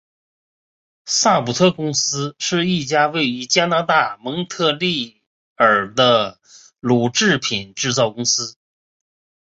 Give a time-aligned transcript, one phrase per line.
[1.05, 5.21] 萨普托公司是一家位于加拿大蒙特利
[5.55, 6.39] 尔的
[6.79, 8.57] 乳制品制造公司。